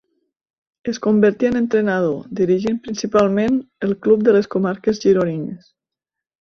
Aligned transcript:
Es 0.91 0.99
convertí 1.03 1.45
en 1.49 1.57
entrenador, 1.59 2.23
dirigint 2.41 2.81
principalment 2.87 3.61
a 3.89 3.93
club 4.07 4.27
de 4.31 4.37
les 4.41 4.53
comarques 4.59 5.07
gironines. 5.07 5.73